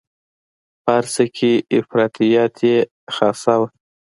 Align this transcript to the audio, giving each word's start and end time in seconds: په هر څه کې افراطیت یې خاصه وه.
په 0.83 0.89
هر 0.97 1.05
څه 1.13 1.23
کې 1.35 1.51
افراطیت 1.79 2.55
یې 2.69 2.77
خاصه 3.15 3.55
وه. 3.59 3.67